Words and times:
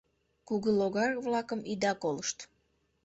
Кугылогар-влакым 0.47 1.59
ида 1.71 1.93
колышт! 2.01 2.37